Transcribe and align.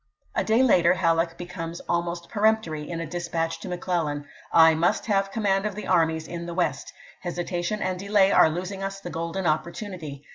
A 0.33 0.43
day 0.43 0.63
later 0.63 0.95
Halleck 0.95 1.37
becomes 1.37 1.79
almost 1.81 2.27
peremptory 2.27 2.89
in 2.89 2.99
a 2.99 3.05
dispatch 3.05 3.59
to 3.59 3.67
Mc 3.69 3.81
Clellan: 3.81 4.25
"I 4.51 4.73
must 4.73 5.05
have 5.05 5.29
command 5.31 5.67
of 5.67 5.75
the 5.75 5.85
armies 5.85 6.27
in 6.27 6.47
the 6.47 6.55
West. 6.55 6.91
Hesitation 7.21 7.83
and 7.83 7.99
delay 7.99 8.31
are 8.31 8.49
losing 8.49 8.81
us 8.81 8.99
the 8.99 9.11
golden 9.11 9.45
opportunity. 9.45 10.23